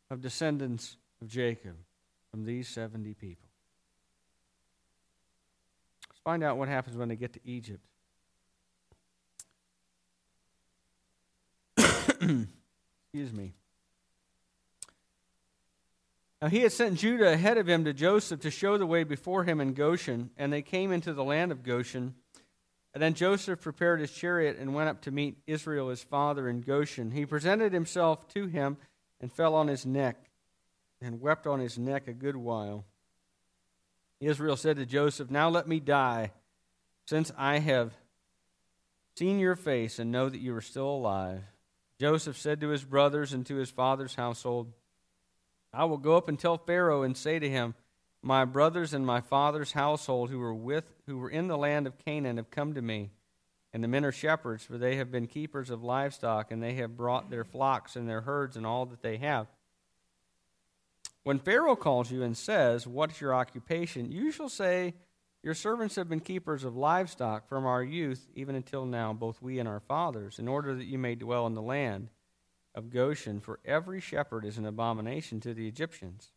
[0.09, 1.75] of descendants of Jacob
[2.31, 3.49] from these 70 people.
[6.09, 7.83] Let's find out what happens when they get to Egypt.
[12.21, 13.53] Excuse me.
[16.41, 19.43] Now he had sent Judah ahead of him to Joseph to show the way before
[19.43, 22.15] him in Goshen, and they came into the land of Goshen.
[22.93, 26.61] And then Joseph prepared his chariot and went up to meet Israel his father in
[26.61, 27.11] Goshen.
[27.11, 28.77] He presented himself to him
[29.21, 30.29] and fell on his neck
[31.01, 32.85] and wept on his neck a good while.
[34.19, 36.31] Israel said to Joseph, Now let me die,
[37.05, 37.93] since I have
[39.15, 41.43] seen your face and know that you are still alive.
[41.99, 44.71] Joseph said to his brothers and to his father's household,
[45.73, 47.75] I will go up and tell Pharaoh and say to him,
[48.21, 51.97] My brothers and my father's household who were with who were in the land of
[51.97, 53.11] Canaan have come to me.
[53.71, 56.97] And the men are shepherds, for they have been keepers of livestock, and they have
[56.97, 59.47] brought their flocks and their herds and all that they have.
[61.23, 64.11] When Pharaoh calls you and says, What is your occupation?
[64.11, 64.95] you shall say,
[65.43, 69.59] Your servants have been keepers of livestock from our youth, even until now, both we
[69.59, 72.09] and our fathers, in order that you may dwell in the land
[72.73, 76.31] of Goshen, for every shepherd is an abomination to the Egyptians.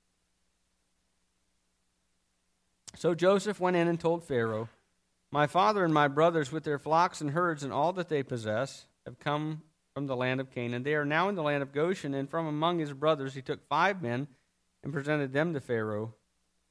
[2.94, 4.68] So Joseph went in and told Pharaoh,
[5.31, 8.87] My father and my brothers, with their flocks and herds and all that they possess,
[9.07, 9.62] have come
[9.94, 10.83] from the land of Canaan.
[10.83, 13.66] They are now in the land of Goshen, and from among his brothers he took
[13.68, 14.28] five men
[14.83, 16.14] and presented them to Pharaoh.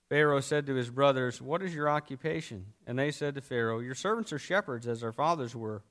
[0.10, 2.66] Pharaoh said to his brothers, What is your occupation?
[2.86, 5.84] And they said to Pharaoh, Your servants are shepherds, as our fathers were.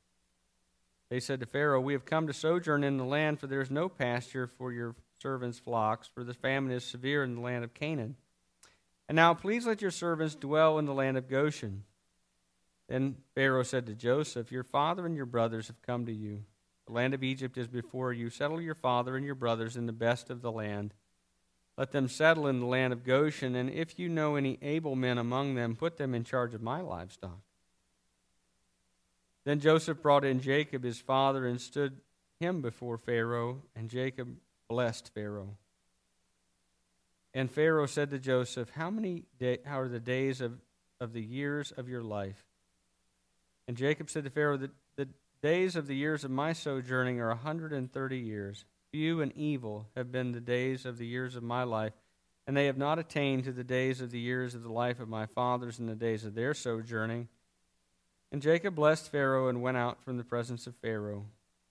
[1.08, 3.70] They said to Pharaoh, We have come to sojourn in the land, for there is
[3.70, 7.74] no pasture for your servants' flocks, for the famine is severe in the land of
[7.74, 8.16] Canaan.
[9.10, 11.82] And now please let your servants dwell in the land of Goshen.
[12.86, 16.44] Then Pharaoh said to Joseph, Your father and your brothers have come to you.
[16.86, 18.30] The land of Egypt is before you.
[18.30, 20.94] Settle your father and your brothers in the best of the land.
[21.76, 25.18] Let them settle in the land of Goshen, and if you know any able men
[25.18, 27.40] among them, put them in charge of my livestock.
[29.42, 31.96] Then Joseph brought in Jacob his father and stood
[32.38, 34.36] him before Pharaoh, and Jacob
[34.68, 35.56] blessed Pharaoh.
[37.32, 40.58] And Pharaoh said to Joseph, How many day, how are the days of,
[41.00, 42.44] of the years of your life?
[43.68, 45.08] And Jacob said to Pharaoh, the, the
[45.42, 48.64] days of the years of my sojourning are a hundred and thirty years.
[48.90, 51.92] Few and evil have been the days of the years of my life,
[52.46, 55.08] and they have not attained to the days of the years of the life of
[55.08, 57.28] my fathers in the days of their sojourning.
[58.32, 61.26] And Jacob blessed Pharaoh and went out from the presence of Pharaoh.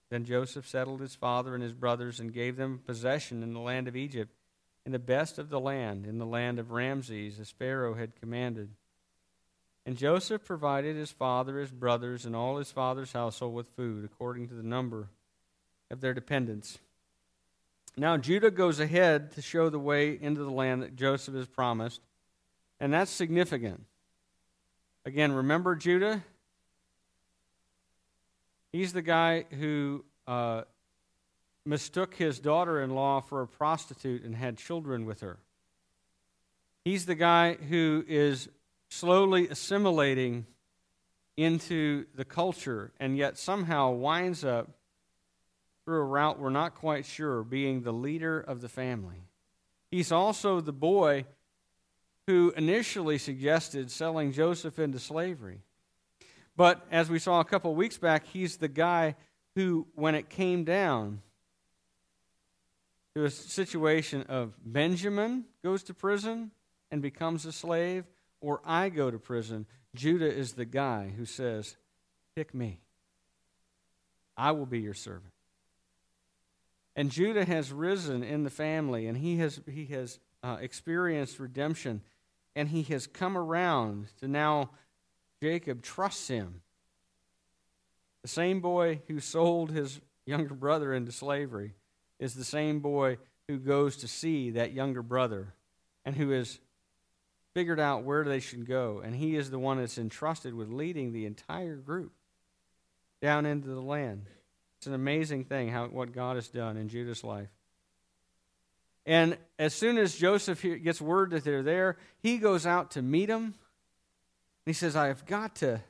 [0.10, 3.88] Then Joseph settled his father and his brothers and gave them possession in the land
[3.90, 4.34] of Egypt,
[4.90, 8.72] in the best of the land, in the land of Ramses, as Pharaoh had commanded.
[9.86, 14.48] And Joseph provided his father, his brothers, and all his father's household with food, according
[14.48, 15.10] to the number
[15.92, 16.80] of their dependents.
[17.98, 22.02] Now Judah goes ahead to show the way into the land that Joseph has promised,
[22.80, 23.86] and that's significant.
[25.06, 26.24] Again, remember Judah?
[28.72, 30.64] He's the guy who uh,
[31.66, 35.40] mistook his daughter in law for a prostitute and had children with her.
[36.84, 38.50] He's the guy who is
[38.90, 40.46] slowly assimilating
[41.38, 44.70] into the culture and yet somehow winds up
[45.86, 49.24] through a route we're not quite sure, being the leader of the family.
[49.90, 51.26] He's also the boy
[52.28, 55.62] who initially suggested selling Joseph into slavery.
[56.56, 59.16] But as we saw a couple weeks back, he's the guy
[59.56, 61.22] who, when it came down
[63.20, 66.52] to a situation of Benjamin goes to prison
[66.90, 68.06] and becomes a slave,
[68.40, 71.76] or I go to prison, Judah is the guy who says,
[72.34, 72.80] Pick me.
[74.38, 75.34] I will be your servant.
[76.96, 82.02] And Judah has risen in the family, and he has, he has uh, experienced redemption,
[82.56, 84.70] and he has come around to now
[85.44, 86.62] Jacob trusts him.
[88.22, 91.74] The same boy who sold his younger brother into slavery
[92.20, 95.54] is the same boy who goes to see that younger brother
[96.06, 96.60] and who has
[97.54, 99.02] figured out where they should go.
[99.04, 102.12] And he is the one that's entrusted with leading the entire group
[103.22, 104.26] down into the land.
[104.78, 107.50] It's an amazing thing how what God has done in Judah's life.
[109.06, 113.26] And as soon as Joseph gets word that they're there, he goes out to meet
[113.26, 113.44] them.
[113.44, 113.54] And
[114.68, 115.82] He says, "I've got to,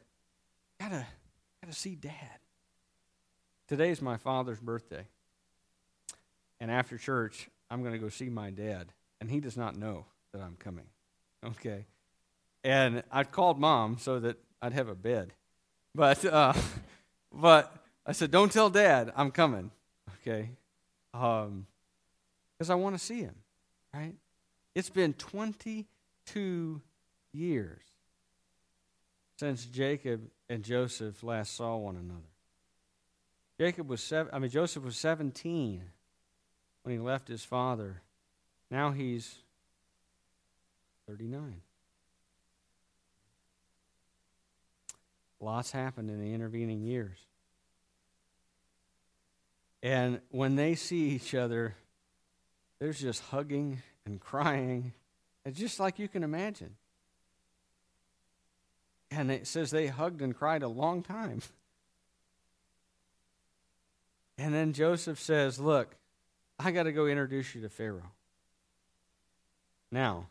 [0.80, 1.06] gotta,
[1.62, 2.40] gotta see Dad.
[3.68, 5.06] Today's my father's birthday,
[6.60, 8.88] and after church, I'm going to go see my dad,
[9.22, 10.86] and he does not know that I'm coming.
[11.46, 11.86] Okay,
[12.64, 15.34] and I called mom so that I'd have a bed,
[15.96, 16.54] but, uh,
[17.34, 17.76] but."
[18.10, 19.70] I said, Don't tell dad I'm coming.
[20.22, 20.50] Okay?
[21.12, 21.68] Because um,
[22.68, 23.36] I want to see him,
[23.94, 24.16] right?
[24.74, 26.82] It's been 22
[27.32, 27.82] years
[29.38, 32.22] since Jacob and Joseph last saw one another.
[33.60, 35.84] Jacob was seven, I mean Joseph was 17
[36.90, 38.02] when he left his father.
[38.72, 39.36] Now he's
[41.08, 41.62] 39.
[45.40, 47.20] Lots happened in the intervening years.
[49.84, 51.76] And when they see each other,
[52.80, 54.94] there's just hugging and crying.
[55.46, 56.76] It's just like you can imagine.
[59.12, 61.44] And it says they hugged and cried a long time.
[64.40, 65.99] And then Joseph says, Look,
[66.60, 68.12] I got to go introduce you to Pharaoh.
[69.92, 70.28] Now,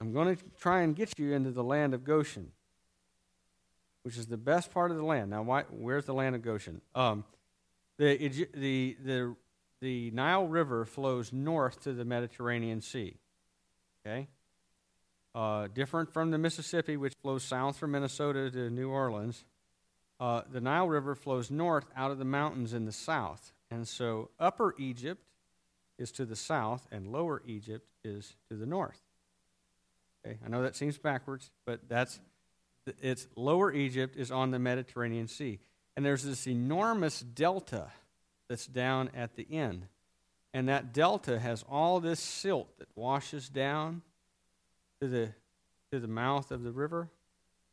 [0.00, 2.50] I'm going to try and get you into the land of Goshen,
[4.02, 5.30] which is the best part of the land.
[5.30, 6.80] Now, why, where's the land of Goshen?
[6.94, 7.24] Um,
[7.98, 9.36] the, the, the,
[9.80, 13.16] the Nile River flows north to the Mediterranean Sea.
[14.04, 14.26] Okay?
[15.34, 19.44] Uh, different from the Mississippi, which flows south from Minnesota to New Orleans.
[20.18, 23.52] Uh, the Nile River flows north out of the mountains in the south.
[23.70, 25.22] And so Upper Egypt
[25.98, 29.00] is to the south, and Lower Egypt is to the north.
[30.26, 32.20] Okay, I know that seems backwards, but that's
[33.00, 35.60] it's Lower Egypt is on the Mediterranean Sea.
[35.96, 37.88] And there's this enormous delta
[38.48, 39.86] that's down at the end.
[40.52, 44.02] And that delta has all this silt that washes down
[45.00, 45.28] to the
[45.92, 47.08] to the mouth of the river.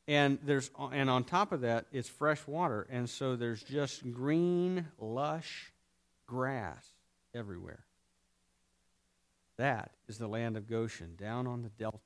[0.07, 2.85] And there's and on top of that it's fresh water.
[2.91, 5.71] And so there's just green, lush
[6.27, 6.85] grass
[7.33, 7.85] everywhere.
[9.57, 11.97] That is the land of Goshen, down on the delta,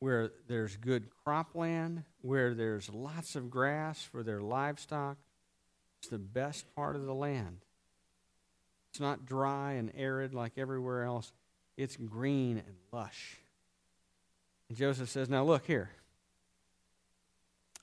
[0.00, 5.16] where there's good cropland, where there's lots of grass for their livestock.
[6.00, 7.64] It's the best part of the land.
[8.90, 11.32] It's not dry and arid like everywhere else,
[11.76, 13.36] it's green and lush.
[14.68, 15.90] And Joseph says, Now look here.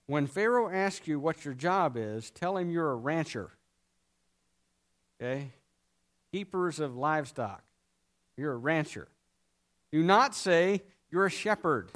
[0.08, 3.52] When Pharaoh asks you what your job is, tell him you're a rancher.
[5.22, 5.52] Okay?
[6.32, 7.64] Keepers of livestock.
[8.38, 9.08] You're a rancher.
[9.92, 11.90] Do not say you're a shepherd.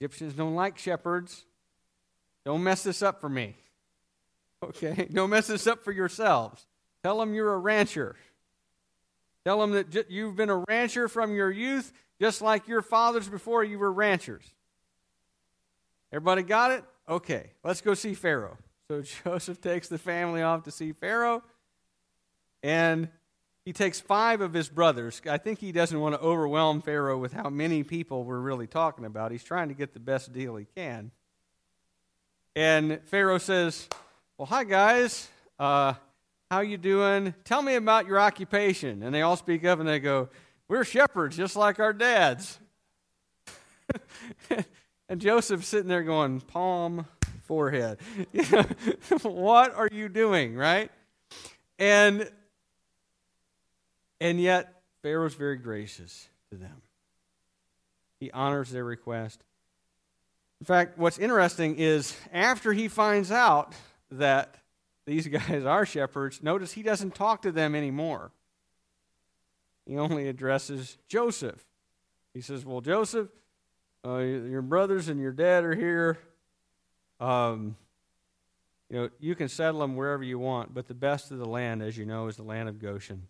[0.00, 1.44] Egyptians don't like shepherds.
[2.44, 3.56] Don't mess this up for me.
[4.64, 5.08] Okay?
[5.12, 6.66] Don't mess this up for yourselves.
[7.02, 8.16] Tell them you're a rancher.
[9.44, 13.62] Tell them that you've been a rancher from your youth, just like your fathers before
[13.62, 14.42] you were ranchers.
[16.10, 16.82] Everybody got it?
[17.08, 18.56] Okay, let's go see Pharaoh.
[18.88, 21.42] So Joseph takes the family off to see Pharaoh,
[22.64, 23.08] and
[23.66, 25.20] he takes five of his brothers.
[25.28, 29.04] I think he doesn't want to overwhelm Pharaoh with how many people we're really talking
[29.04, 29.32] about.
[29.32, 31.10] He's trying to get the best deal he can.
[32.56, 33.86] And Pharaoh says,
[34.38, 35.92] "Well, hi guys, uh,
[36.50, 37.34] how you doing?
[37.44, 40.30] Tell me about your occupation." And they all speak up and they go,
[40.66, 42.60] "We're shepherds, just like our dads."
[45.08, 47.06] and Joseph's sitting there going, "Palm,
[47.42, 47.98] forehead.
[49.22, 50.90] what are you doing, right?"
[51.78, 52.30] And
[54.20, 56.82] and yet, Pharaoh's very gracious to them.
[58.20, 59.42] He honors their request.
[60.60, 63.74] In fact, what's interesting is after he finds out
[64.10, 64.56] that
[65.04, 68.30] these guys are shepherds, notice he doesn't talk to them anymore.
[69.86, 71.62] He only addresses Joseph.
[72.32, 73.28] He says, Well, Joseph,
[74.06, 76.18] uh, your brothers and your dad are here.
[77.20, 77.76] Um,
[78.90, 81.82] you know, you can settle them wherever you want, but the best of the land,
[81.82, 83.26] as you know, is the land of Goshen.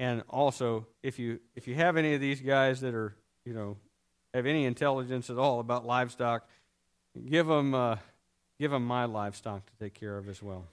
[0.00, 3.76] And also, if you if you have any of these guys that are you know
[4.32, 6.48] have any intelligence at all about livestock,
[7.28, 7.96] give them uh,
[8.58, 10.64] give them my livestock to take care of as well.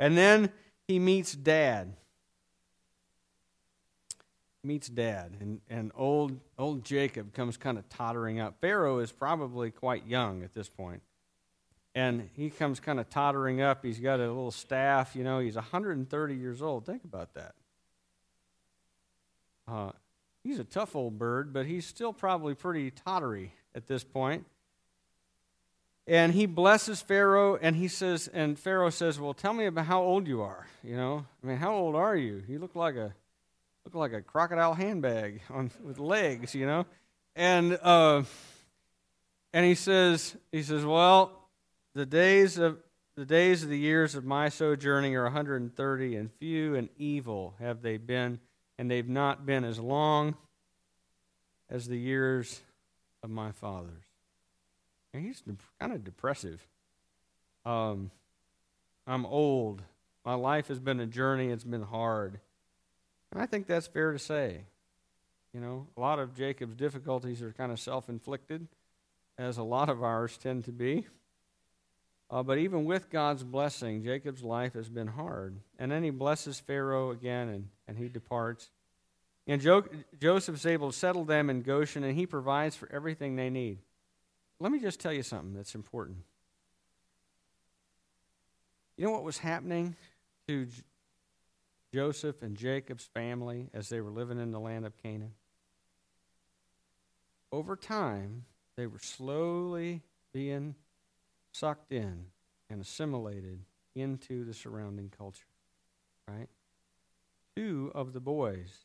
[0.00, 0.50] And then
[0.86, 1.92] he meets Dad.
[4.64, 8.62] Meets Dad, and and old old Jacob comes kind of tottering up.
[8.62, 11.02] Pharaoh is probably quite young at this point,
[11.94, 13.84] and he comes kind of tottering up.
[13.84, 15.38] He's got a little staff, you know.
[15.38, 16.86] He's 130 years old.
[16.86, 17.54] Think about that.
[19.68, 19.90] Uh,
[20.42, 24.46] he's a tough old bird, but he's still probably pretty tottery at this point.
[26.06, 30.00] And he blesses Pharaoh, and he says, and Pharaoh says, "Well, tell me about how
[30.02, 30.66] old you are.
[30.82, 32.42] You know, I mean, how old are you?
[32.48, 33.14] You look like a
[33.84, 36.54] look like a crocodile handbag on with legs.
[36.54, 36.86] You know."
[37.36, 38.22] And uh,
[39.52, 41.46] and he says, he says, "Well,
[41.94, 42.78] the days of
[43.14, 47.82] the days of the years of my sojourning are 130, and few and evil have
[47.82, 48.40] they been."
[48.78, 50.36] And they've not been as long
[51.68, 52.60] as the years
[53.22, 54.04] of my fathers.
[55.12, 55.42] And he's
[55.80, 56.66] kind of depressive.
[57.64, 58.10] Um,
[59.06, 59.82] I'm old.
[60.24, 62.38] My life has been a journey, it's been hard.
[63.32, 64.64] And I think that's fair to say.
[65.52, 68.68] You know, a lot of Jacob's difficulties are kind of self inflicted,
[69.38, 71.06] as a lot of ours tend to be.
[72.30, 75.60] Uh, but even with God's blessing, Jacob's life has been hard.
[75.78, 78.70] And then he blesses Pharaoh again and, and he departs.
[79.46, 79.86] And jo-
[80.20, 83.78] Joseph is able to settle them in Goshen, and he provides for everything they need.
[84.60, 86.18] Let me just tell you something that's important.
[88.98, 89.96] You know what was happening
[90.48, 90.82] to J-
[91.94, 95.32] Joseph and Jacob's family as they were living in the land of Canaan?
[97.50, 98.44] Over time,
[98.76, 100.02] they were slowly
[100.34, 100.74] being
[101.58, 102.26] sucked in
[102.70, 103.60] and assimilated
[103.94, 105.46] into the surrounding culture.
[106.28, 106.48] Right?
[107.56, 108.84] Two of the boys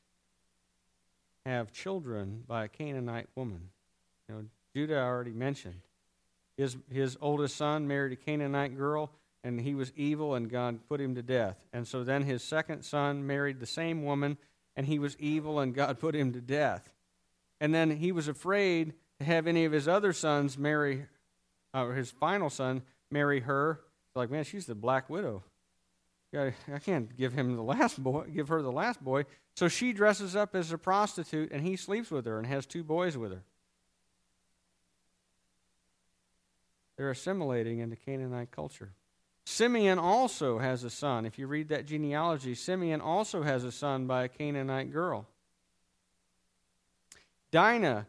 [1.45, 3.69] have children by a Canaanite woman.
[4.27, 4.45] You know,
[4.75, 5.81] Judah already mentioned.
[6.57, 9.11] His, his oldest son married a Canaanite girl,
[9.43, 11.65] and he was evil, and God put him to death.
[11.73, 14.37] And so then his second son married the same woman,
[14.75, 16.89] and he was evil, and God put him to death.
[17.59, 21.05] And then he was afraid to have any of his other sons marry,
[21.73, 23.79] uh, his final son marry her.
[24.15, 25.43] Like, man, she's the black widow.
[26.35, 29.25] I can't give him the last boy, give her the last boy.
[29.55, 32.83] So she dresses up as a prostitute, and he sleeps with her and has two
[32.83, 33.43] boys with her.
[36.97, 38.93] They're assimilating into Canaanite culture.
[39.45, 41.25] Simeon also has a son.
[41.25, 45.27] If you read that genealogy, Simeon also has a son by a Canaanite girl.
[47.51, 48.07] Dinah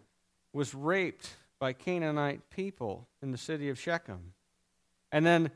[0.53, 4.33] was raped by Canaanite people in the city of Shechem.
[5.13, 5.51] And then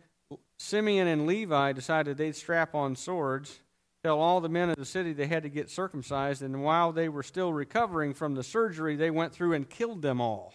[0.59, 3.59] Simeon and Levi decided they'd strap on swords,
[4.03, 7.09] tell all the men of the city they had to get circumcised, and while they
[7.09, 10.55] were still recovering from the surgery, they went through and killed them all.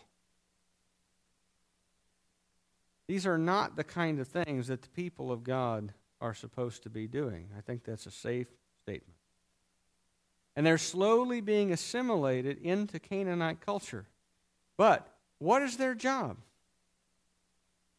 [3.07, 6.89] These are not the kind of things that the people of God are supposed to
[6.89, 7.49] be doing.
[7.57, 8.47] I think that's a safe
[8.81, 9.17] statement.
[10.55, 14.05] And they're slowly being assimilated into Canaanite culture.
[14.77, 15.12] But
[15.43, 16.37] what is their job?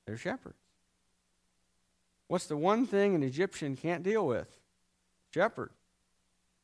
[0.07, 0.57] They're shepherds.
[2.27, 4.49] What's the one thing an Egyptian can't deal with?
[5.33, 5.71] Shepherd.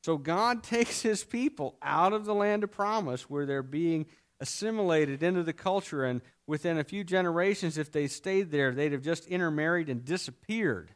[0.03, 4.07] So God takes his people out of the land of promise where they're being
[4.41, 9.03] assimilated into the culture, and within a few generations, if they stayed there, they'd have
[9.03, 10.91] just intermarried and disappeared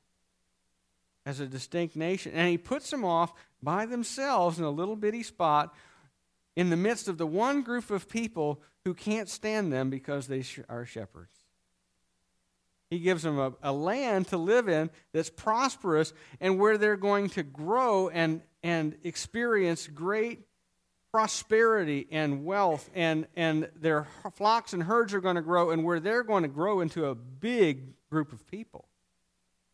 [1.26, 2.32] as a distinct nation.
[2.34, 5.74] And he puts them off by themselves in a little bitty spot
[6.56, 10.44] in the midst of the one group of people who can't stand them because they
[10.68, 11.36] are shepherds.
[12.90, 17.30] He gives them a, a land to live in that's prosperous and where they're going
[17.30, 20.46] to grow and, and experience great
[21.14, 26.00] prosperity and wealth, and, and their flocks and herds are going to grow, and where
[26.00, 28.88] they're going to grow into a big group of people.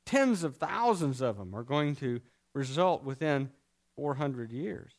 [0.05, 2.21] Tens of thousands of them are going to
[2.53, 3.49] result within
[3.97, 4.93] 400 years.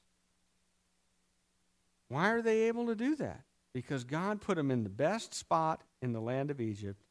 [2.12, 3.42] Why are they able to do that?
[3.74, 7.02] Because God put them in the best spot in the land of Egypt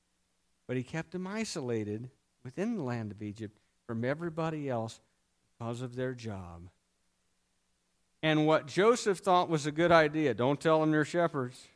[0.70, 2.08] but he kept them isolated
[2.44, 5.00] within the land of Egypt from everybody else
[5.58, 6.68] because of their job.
[8.22, 11.66] And what Joseph thought was a good idea don't tell them they're shepherds.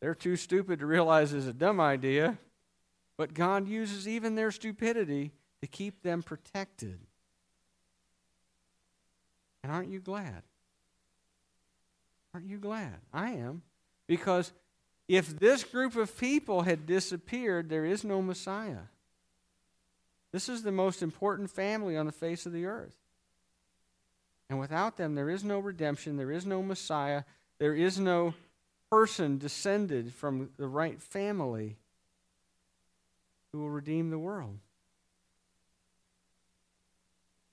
[0.00, 2.38] They're too stupid to realize it's a dumb idea.
[3.16, 5.30] But God uses even their stupidity
[5.60, 6.98] to keep them protected.
[9.62, 10.42] And aren't you glad?
[12.36, 12.92] Aren't you glad?
[13.14, 13.62] I am.
[14.06, 14.52] Because
[15.08, 18.90] if this group of people had disappeared, there is no Messiah.
[20.32, 22.94] This is the most important family on the face of the earth.
[24.50, 27.22] And without them, there is no redemption, there is no Messiah,
[27.58, 28.34] there is no
[28.90, 31.78] person descended from the right family
[33.50, 34.58] who will redeem the world.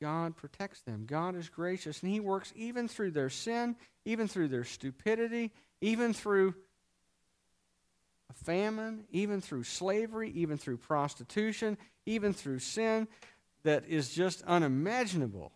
[0.03, 1.05] God protects them.
[1.07, 5.49] God is gracious, and He works even through their sin, even through their stupidity,
[5.79, 6.53] even through
[8.29, 13.07] a famine, even through slavery, even through prostitution, even through sin
[13.63, 15.53] that is just unimaginable.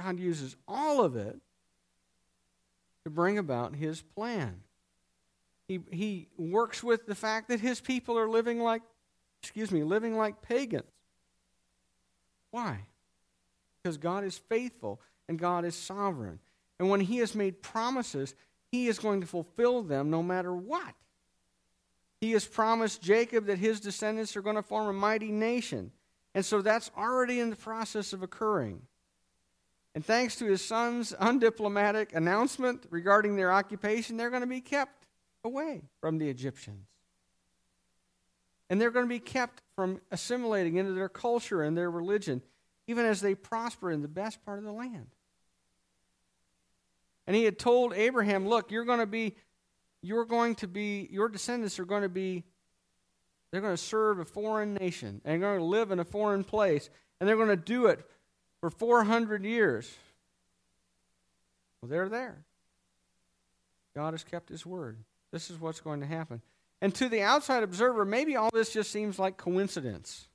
[0.00, 1.38] God uses all of it
[3.04, 4.62] to bring about his plan.
[5.68, 8.82] He, he works with the fact that his people are living like,
[9.44, 10.90] excuse me, living like pagans.
[12.50, 12.80] Why?
[13.82, 16.38] Because God is faithful and God is sovereign.
[16.78, 18.34] And when he has made promises,
[18.70, 20.94] he is going to fulfill them no matter what.
[22.20, 25.90] He has promised Jacob that his descendants are going to form a mighty nation.
[26.34, 28.82] And so that's already in the process of occurring.
[29.94, 35.06] And thanks to his son's undiplomatic announcement regarding their occupation, they're going to be kept
[35.44, 36.86] away from the Egyptians.
[38.70, 42.40] And they're going to be kept from assimilating into their culture and their religion,
[42.86, 45.06] even as they prosper in the best part of the land.
[47.26, 49.36] And he had told Abraham, Look, you're going to be
[50.02, 52.42] you're going to be, your descendants are going to be,
[53.50, 56.42] they're going to serve a foreign nation and they're going to live in a foreign
[56.42, 58.04] place and they're going to do it
[58.60, 59.90] for 400 years.
[61.80, 62.44] Well, they're there.
[63.94, 64.98] God has kept his word.
[65.30, 66.42] This is what's going to happen.
[66.80, 70.26] And to the outside observer, maybe all this just seems like coincidence.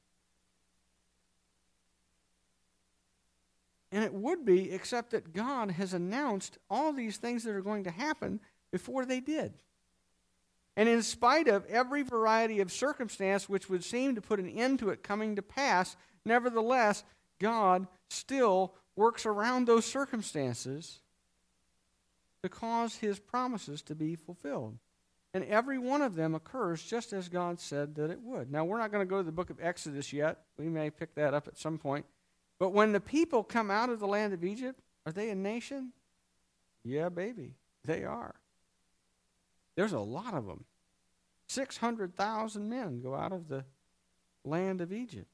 [3.92, 7.86] And it would be, except that God has announced all these things that are going
[7.86, 8.40] to happen
[8.72, 9.54] before they did.
[10.76, 14.80] And in spite of every variety of circumstance which would seem to put an end
[14.80, 17.04] to it coming to pass, nevertheless,
[17.40, 21.00] God still works around those circumstances
[22.44, 24.78] to cause his promises to be fulfilled.
[25.34, 28.52] And every one of them occurs just as God said that it would.
[28.52, 30.40] Now, we're not going to go to the book of Exodus yet.
[30.58, 32.06] We may pick that up at some point.
[32.60, 35.93] But when the people come out of the land of Egypt, are they a nation?
[36.84, 37.53] Yeah, baby,
[37.86, 38.36] they are.
[39.76, 40.66] There's a lot of them.
[41.47, 43.64] 600,000 men go out of the
[44.43, 45.28] land of Egypt.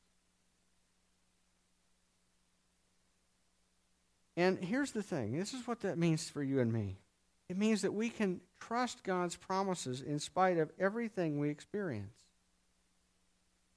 [4.35, 6.97] And here's the thing this is what that means for you and me.
[7.49, 12.17] It means that we can trust God's promises in spite of everything we experience.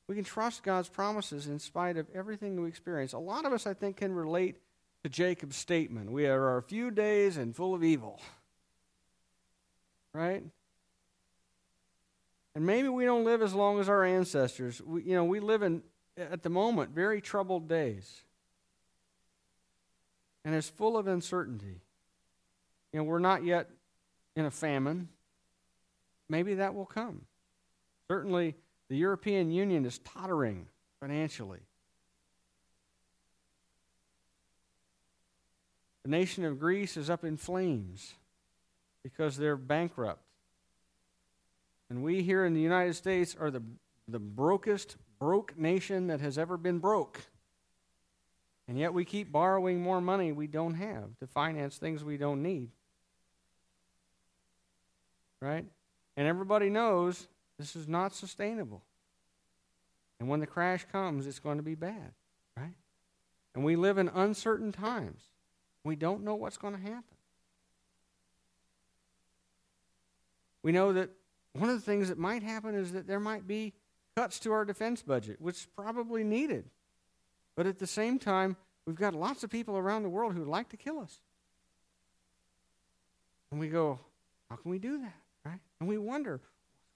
[0.08, 3.12] We can trust God's promises in spite of everything we experience.
[3.12, 4.56] A lot of us, I think, can relate
[5.02, 8.20] to Jacob's statement We are a few days and full of evil.
[10.12, 10.44] Right?
[12.54, 14.80] And maybe we don't live as long as our ancestors.
[14.80, 15.82] We, you know, we live in,
[16.16, 18.22] at the moment, very troubled days.
[20.44, 21.82] And it's full of uncertainty.
[22.92, 23.68] You know, we're not yet
[24.36, 25.08] in a famine.
[26.28, 27.22] Maybe that will come.
[28.08, 28.54] Certainly,
[28.88, 30.66] the European Union is tottering
[31.00, 31.60] financially.
[36.04, 38.14] The nation of Greece is up in flames
[39.02, 40.22] because they're bankrupt.
[41.90, 43.62] And we here in the United States are the,
[44.06, 47.22] the brokest, broke nation that has ever been broke.
[48.68, 52.42] And yet we keep borrowing more money we don't have to finance things we don't
[52.42, 52.70] need.
[55.40, 55.64] Right?
[56.16, 57.28] And everybody knows
[57.58, 58.82] this is not sustainable.
[60.18, 62.12] And when the crash comes, it's going to be bad,
[62.56, 62.74] right?
[63.54, 65.22] And we live in uncertain times.
[65.84, 67.04] We don't know what's going to happen.
[70.62, 71.10] We know that
[71.52, 73.72] one of the things that might happen is that there might be
[74.16, 76.64] cuts to our defense budget, which is probably needed.
[77.54, 80.48] But at the same time, we've got lots of people around the world who would
[80.48, 81.20] like to kill us.
[83.50, 84.00] And we go,
[84.50, 85.14] how can we do that?
[85.44, 85.60] Right?
[85.80, 86.40] And we wonder,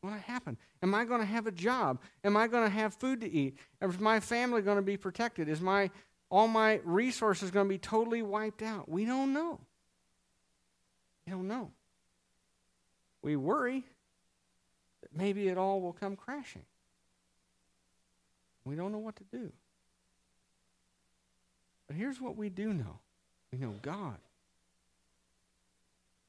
[0.03, 0.57] going to happen?
[0.83, 2.01] Am I going to have a job?
[2.25, 3.59] Am I going to have food to eat?
[3.83, 5.49] Is my family going to be protected?
[5.49, 5.91] Is my
[6.31, 8.89] all my resources going to be totally wiped out?
[8.89, 9.61] We don't know.
[11.27, 11.71] We don't know.
[13.23, 13.85] We worry
[15.03, 16.65] that maybe it all will come crashing.
[18.65, 19.53] We don't know what to do.
[21.87, 23.01] But here's what we do know
[23.53, 24.17] we know God.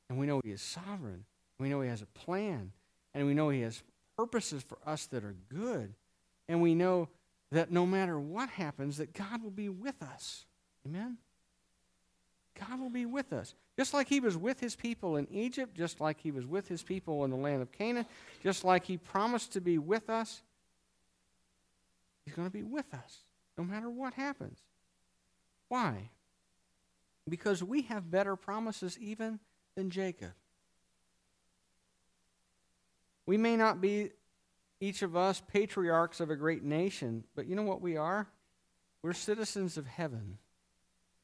[0.10, 1.24] And we know He is sovereign.
[1.58, 2.74] We know He has a plan.
[3.14, 3.82] And we know He has
[4.18, 5.94] purposes for us that are good.
[6.48, 7.10] And we know
[7.52, 10.46] that no matter what happens, that God will be with us.
[10.86, 11.18] Amen?
[12.60, 13.56] God will be with us.
[13.78, 16.84] Just like he was with his people in Egypt, just like he was with his
[16.84, 18.06] people in the land of Canaan,
[18.44, 20.42] just like he promised to be with us,
[22.26, 23.20] he's going to be with us
[23.58, 24.60] no matter what happens.
[25.68, 26.10] Why?
[27.28, 29.40] Because we have better promises even
[29.76, 30.32] than Jacob.
[33.32, 34.10] We may not be,
[34.82, 38.28] each of us, patriarchs of a great nation, but you know what we are?
[39.02, 40.38] We're citizens of heaven,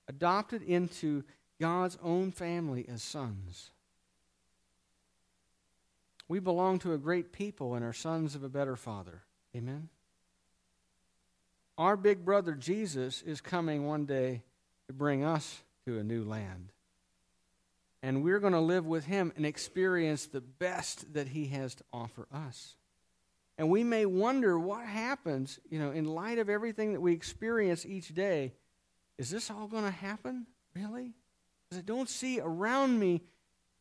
[0.07, 1.25] adopted into
[1.59, 3.71] God's own family as sons.
[6.29, 9.23] We belong to a great people and are sons of a better Father.
[9.53, 9.89] Amen?
[11.77, 14.43] Our big brother Jesus is coming one day
[14.87, 16.71] to bring us to a new land
[18.03, 21.83] and we're going to live with him and experience the best that he has to
[21.91, 22.75] offer us.
[23.57, 27.85] And we may wonder what happens, you know, in light of everything that we experience
[27.85, 28.53] each day.
[29.17, 30.45] Is this all going to happen?
[30.75, 31.13] Really?
[31.63, 33.23] Because I don't see around me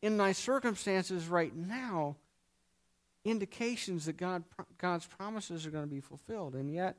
[0.01, 2.15] in my circumstances right now
[3.23, 4.43] indications that God,
[4.77, 6.55] God's promises are going to be fulfilled.
[6.55, 6.95] And yet,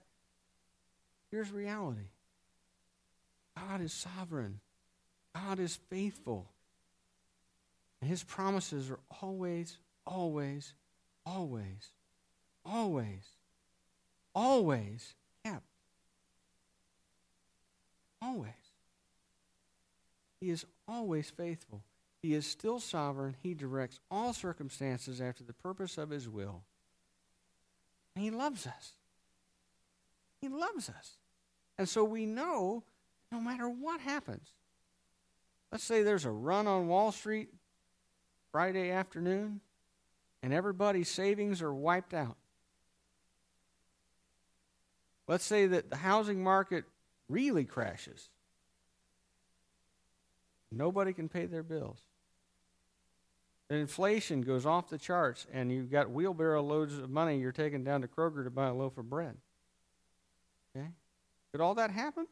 [1.30, 2.08] here's reality
[3.56, 4.60] God is sovereign,
[5.34, 6.46] God is faithful.
[8.00, 10.74] And his promises are always, always,
[11.26, 11.90] always,
[12.64, 13.24] always,
[14.34, 15.64] always kept.
[18.22, 18.52] Always.
[20.40, 21.82] He is always faithful.
[22.22, 23.36] He is still sovereign.
[23.42, 26.62] He directs all circumstances after the purpose of his will.
[28.14, 28.92] And he loves us.
[30.40, 31.16] He loves us.
[31.76, 32.84] And so we know
[33.30, 34.52] no matter what happens,
[35.70, 37.50] Let's say there's a run on Wall Street
[38.52, 39.60] Friday afternoon
[40.42, 42.36] and everybody's savings are wiped out.
[45.26, 46.84] Let's say that the housing market
[47.28, 48.30] really crashes.
[50.72, 51.98] Nobody can pay their bills.
[53.70, 58.00] Inflation goes off the charts, and you've got wheelbarrow loads of money you're taking down
[58.00, 59.36] to Kroger to buy a loaf of bread.
[60.74, 60.88] Okay?
[61.52, 62.26] Could all that happen?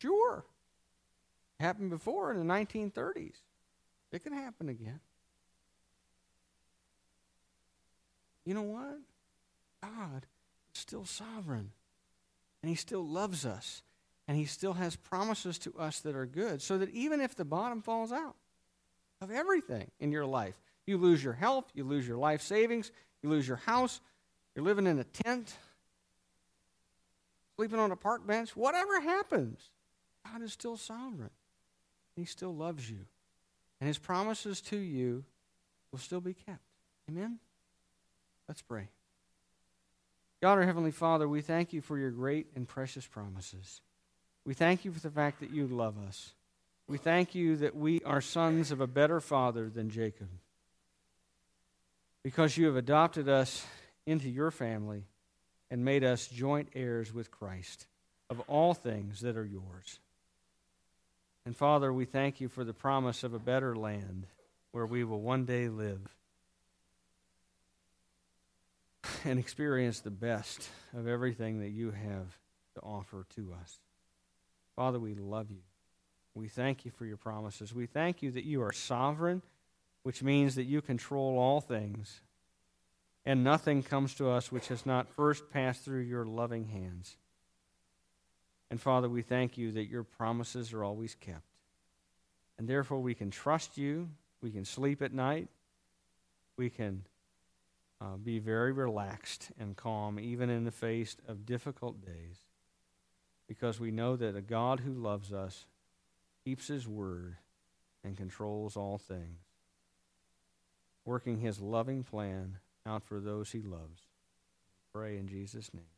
[0.00, 0.44] Sure.
[1.58, 3.36] Happened before in the 1930s.
[4.10, 5.00] It can happen again.
[8.44, 8.98] You know what?
[9.82, 10.26] God
[10.74, 11.70] is still sovereign.
[12.62, 13.82] And He still loves us.
[14.28, 16.62] And He still has promises to us that are good.
[16.62, 18.36] So that even if the bottom falls out
[19.20, 22.90] of everything in your life, you lose your health, you lose your life savings,
[23.22, 24.00] you lose your house,
[24.54, 25.54] you're living in a tent,
[27.56, 29.70] sleeping on a park bench, whatever happens,
[30.30, 31.30] God is still sovereign.
[32.16, 33.06] He still loves you.
[33.80, 35.24] And his promises to you
[35.90, 36.62] will still be kept.
[37.08, 37.38] Amen?
[38.48, 38.88] Let's pray.
[40.40, 43.80] God, our Heavenly Father, we thank you for your great and precious promises.
[44.44, 46.32] We thank you for the fact that you love us.
[46.88, 50.28] We thank you that we are sons of a better Father than Jacob
[52.22, 53.64] because you have adopted us
[54.06, 55.04] into your family
[55.70, 57.86] and made us joint heirs with Christ
[58.28, 60.00] of all things that are yours.
[61.44, 64.26] And Father, we thank you for the promise of a better land
[64.72, 66.00] where we will one day live
[69.24, 72.38] and experience the best of everything that you have
[72.74, 73.78] to offer to us.
[74.76, 75.62] Father, we love you.
[76.34, 77.74] We thank you for your promises.
[77.74, 79.42] We thank you that you are sovereign
[80.02, 82.20] which means that you control all things,
[83.24, 87.16] and nothing comes to us which has not first passed through your loving hands.
[88.70, 91.46] And Father, we thank you that your promises are always kept.
[92.58, 94.08] And therefore, we can trust you.
[94.40, 95.48] We can sleep at night.
[96.56, 97.04] We can
[98.02, 102.38] uh, be very relaxed and calm, even in the face of difficult days,
[103.46, 105.66] because we know that a God who loves us
[106.44, 107.36] keeps his word
[108.02, 109.38] and controls all things
[111.04, 114.02] working his loving plan out for those he loves.
[114.92, 115.91] Pray in Jesus' name.